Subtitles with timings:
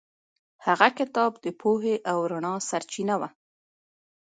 [0.65, 3.29] هغه کتاب د پوهې او رڼا سرچینه وه.